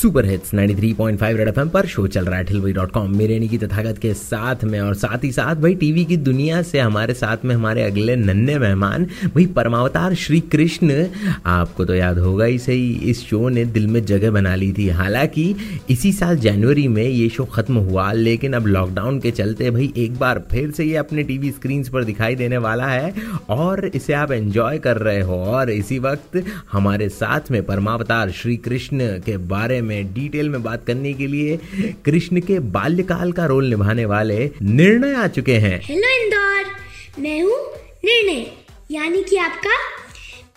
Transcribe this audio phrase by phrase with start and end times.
[0.00, 3.58] super hits 93.5 Red FM पर show चल रहा है ठिलवई डॉट कॉम मेरे की
[3.58, 7.36] तथागत के साथ में और साथ ही साथ भाई टीवी की दुनिया से हमारे साथ
[7.44, 11.06] में हमारे अगले नन्हे मेहमान भाई परमावतार श्री कृष्ण
[11.46, 14.88] आपको तो याद होगा ही सही इस शो ने दिल में जगह बना ली थी।
[14.88, 15.54] हालाँकि
[15.90, 20.18] इसी साल जनवरी में ये शो खत्म हुआ, लेकिन अब लॉकडाउन के चलते भाई एक
[20.18, 23.14] बार फिर से ये अपने टीवी स्क्रीन पर दिखाई देने वाला है
[23.48, 26.42] और इसे आप एंजॉय कर रहे हो। और इसी वक्त
[26.72, 31.58] हमारे साथ में परमावतार श्री कृष्ण के बारे में डिटेल में बात करने के लिए
[32.04, 36.72] कृष्ण के बाल्यकाल का रोल निभाने वाले निर्णय आ चुके हैं। हेलो इंदौर।
[37.18, 37.58] मैं हूँ
[38.04, 38.46] निर्णय,
[38.90, 39.76] यानी कि आपका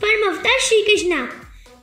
[0.02, 1.30] परम अवतार श्री कृष्णा।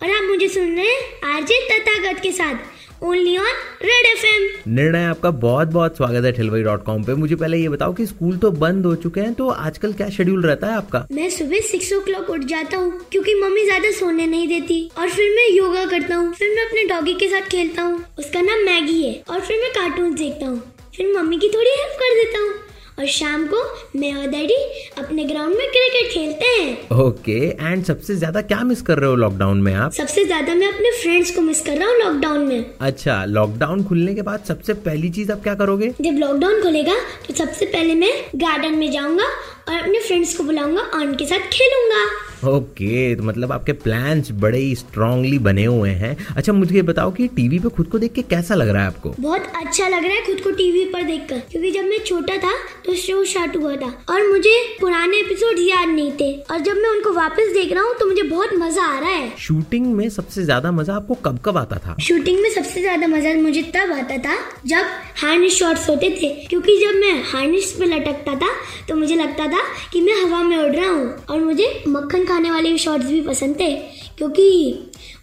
[0.02, 2.54] और आप मुझे सुन रहे हैं आरजे तथागत के साथ।
[3.02, 7.34] ओनली ऑन रेड एफएम निर्णय आपका बहुत बहुत स्वागत है ठिलवाई डॉट कॉम पे। मुझे
[7.34, 10.66] पहले ये बताओ कि स्कूल तो बंद हो चुके हैं तो आजकल क्या शेड्यूल रहता
[10.66, 11.06] है आपका?
[11.12, 15.10] मैं सुबह सिक्स ओ क्लॉक उठ जाता हूँ क्योंकि मम्मी ज़्यादा सोने नहीं देती। और
[15.10, 18.64] फिर मैं योगा करता हूँ फिर मैं अपने डॉगी के साथ खेलता हूँ। उसका नाम
[18.66, 20.62] मैगी है और फिर मैं कार्टून देखता हूँ।
[20.96, 22.52] फिर मम्मी की थोड़ी हेल्प कर देता हूँ।
[23.00, 23.58] और शाम को
[23.98, 24.54] मैं और डैडी
[24.98, 29.16] अपने ग्राउंड में क्रिकेट खेलते हैं। ओके एंड सबसे ज़्यादा क्या मिस कर रहे हो
[29.16, 29.92] लॉकडाउन में आप?
[29.92, 34.14] सबसे ज़्यादा मैं अपने फ्रेंड्स को मिस कर रहा हूँ लॉकडाउन में। अच्छा लॉकडाउन खुलने
[34.14, 35.88] के बाद सबसे पहली चीज़ आप क्या करोगे?
[36.00, 36.96] जब लॉकडाउन खुलेगा
[37.28, 39.24] तो सबसे पहले मैं गार्डन में जाऊँगा
[39.68, 42.04] और अपने फ्रेंड्स को बुलाऊँगा और उनके साथ खेलूँगा।
[42.46, 47.10] ओके तो मतलब आपके प्लान्स बड़े ही स्ट्रांगली बने हुए हैं। अच्छा मुझे ये बताओ
[47.12, 49.14] कि टीवी पे खुद को देख के कैसा लग रहा है आपको?
[49.20, 52.52] बहुत अच्छा लग रहा है खुद को टीवी पर देखकर क्योंकि जब मैं छोटा था
[52.86, 56.90] तो शो स्टार्ट हुआ था। और मुझे पुराने एपिसोड याद नहीं थे। और जब मैं
[56.90, 60.44] उनको वापस देख रहा हूँ तो मुझे बहुत मज़ा आ रहा है। शूटिंग में सबसे
[60.44, 61.96] ज़्यादा मज़ा आपको कब कब आता था?
[62.00, 64.86] शूटिंग में सबसे ज़्यादा मज़ा मुझे तब आता था जब
[65.22, 68.50] हार्नेस शॉट्स होते थे। क्योंकि जब मैं हार्नेस पे लटकता था
[68.88, 72.50] तो मुझे लगता था कि मैं हवा में उड़ रहा हूँ और मुझे मक्खन खाने
[72.50, 73.74] वाले शॉट्स भी पसंद थे
[74.18, 74.48] क्योंकि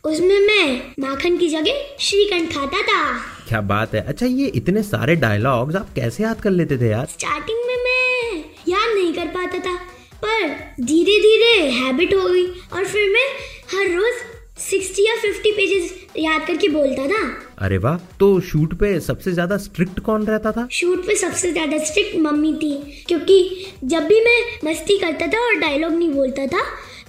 [0.06, 3.02] उसमें मैं माखन की जगह श्रीखंड खाता था।
[3.48, 7.06] क्या बात है। अच्छा ये इतने सारे डायलॉग्स आप कैसे याद कर लेते थे यार?
[7.08, 9.76] स्टार्टिंग में मैं याद नहीं कर पाता था
[10.24, 13.28] पर धीरे धीरे हैबिट हो गई और फिर मैं
[13.74, 14.14] हर रोज
[14.62, 17.22] 60 या 50 पेजेस याद करके बोलता था।
[17.66, 20.68] अरे वाह तो शूट पे सबसे ज़्यादा स्ट्रिक्ट कौन रहता था?
[20.72, 22.74] शूट पे सबसे ज़्यादा स्ट्रिक्ट मम्मी थी
[23.08, 23.40] क्योंकि
[23.84, 26.64] जब भी मैं मस्ती करता था और डायलॉग नहीं बोलता था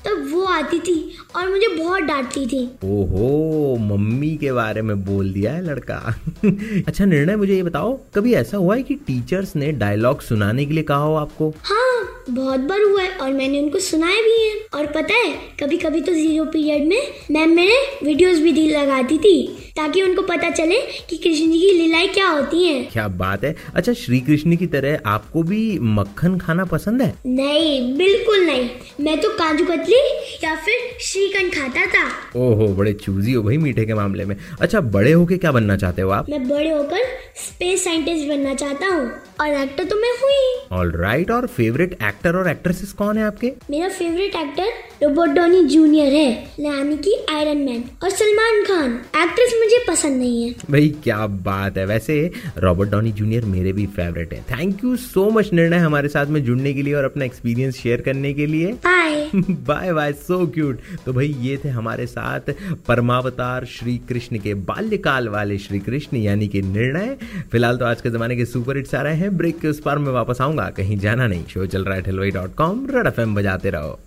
[0.06, 0.94] तो वो आती थी
[1.36, 5.96] और मुझे बहुत डांटती थी। ओहो मम्मी के बारे में बोल दिया है लड़का।
[6.88, 10.74] अच्छा निर्णय मुझे ये बताओ कभी ऐसा हुआ है कि टीचर्स ने डायलॉग सुनाने के
[10.74, 11.50] लिए कहा हो आपको?
[11.62, 11.86] हाँ
[12.30, 16.00] बहुत बार हुआ है और मैंने उनको सुनाए भी हैं। और पता है कभी कभी
[16.00, 20.80] तो ज़ीरो पीरियड में मैम मेरे वीडियोस भी दी लगाती थी। ताकि उनको पता चले
[21.10, 23.54] कि कृष्ण जी की लीलाएँ क्या होती हैं। क्या बात है?
[23.74, 27.14] अच्छा श्री कृष्ण की तरह आपको भी मक्खन खाना पसंद है?
[27.26, 28.68] नहीं बिल्कुल नहीं।
[29.00, 30.00] मैं तो काजू कतली
[30.44, 32.06] या फिर श्रीखंड खाता था।
[32.36, 36.02] ओहो बड़े चूजी हो भाई मीठे के मामले में। अच्छा बड़े होके क्या बनना चाहते
[36.02, 36.30] हो आप?
[36.30, 37.04] मैं बड़े होकर
[37.36, 39.10] स्पेस साइंटिस्ट बनना चाहता हूँ।
[39.40, 43.52] और एक्टर तो मैं हुई। ऑल राइट और फेवरेट एक्टर और एक्ट्रेसेस कौन है आपके?
[43.70, 44.66] मेरा favourite actor
[45.02, 46.30] Robert Downey Junior है
[46.60, 48.92] यानी की आयरन मैन और सलमान खान।
[49.22, 53.86] एक्ट्रेस मुझे पसंद नहीं है। भाई क्या बात है। वैसे रॉबर्ट डॉनी जूनियर मेरे भी
[53.86, 57.24] फेवरेट है। थैंक यू सो मच निर्णय हमारे साथ में जुड़ने के लिए और अपना
[57.24, 58.97] एक्सपीरियंस शेयर करने के लिए। Bye
[59.34, 62.52] bye bye so cute तो भाई, ये थे हमारे साथ
[62.88, 67.16] परमावतार श्री कृष्ण के बाल्यकाल वाले श्री कृष्ण यानी कि निर्णय।
[67.52, 69.98] फ़िलहाल तो आज के जमाने के सुपर हिट्स आ रहे हैं। ब्रेक के उस पार
[69.98, 73.20] में वापस आऊँगा। कहीं जाना नहीं। शो चल रहा है ठेलवाई डॉट कॉम रेड एफ़
[73.20, 73.98] बजाते रहो।